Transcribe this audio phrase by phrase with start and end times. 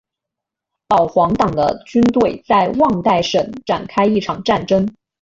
[0.87, 4.89] 保皇党的军队在旺代省展开一场战争。